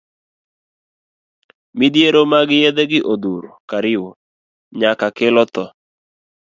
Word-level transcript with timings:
Midhiero 1.77 2.21
mag 2.31 2.49
yedhe 2.61 2.83
gi 2.91 2.99
odhuro 3.11 3.51
kariwo 3.69 4.09
nyako 4.79 5.07
kelo 5.17 5.43
tho. 5.53 5.65